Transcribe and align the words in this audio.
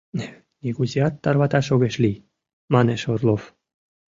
Нигузеат 0.63 1.13
тарваташ 1.23 1.67
огеш 1.73 1.95
лий,— 2.03 2.23
манеш 2.73 3.01
Орлов. 3.13 3.43